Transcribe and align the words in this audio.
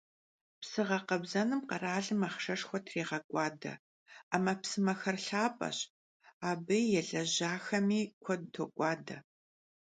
Psı 0.61 0.81
ğekhebzenım 0.89 1.61
kheralım 1.69 2.21
axhşşeşşxue 2.27 2.79
trêğek'uade: 2.85 3.73
'emepsımexer 3.81 5.17
lhap'eş, 5.25 5.77
abı 6.49 6.77
yêlejaxemi 6.91 8.01
kued 8.23 8.43
tok'uade. 8.53 9.17